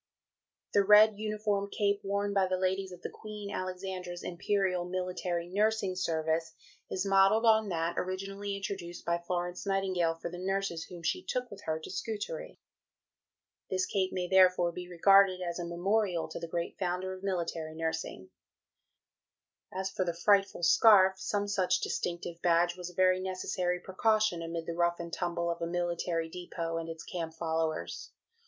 [0.73, 5.95] "The red uniform cape worn by the ladies of the Queen Alexandra's Imperial Military Nursing
[5.95, 6.51] Service
[6.89, 11.51] is modelled on that originally introduced by Florence Nightingale for the nurses whom she took
[11.51, 12.57] with her to Scutari.
[13.69, 17.75] This cape may therefore be regarded as a memorial to the great founder of military
[17.75, 18.31] nursing."
[19.71, 24.65] As for the "frightful scarf" some such distinctive badge was a very necessary precaution amid
[24.65, 28.09] the rough and tumble of a military depot and its camp followers.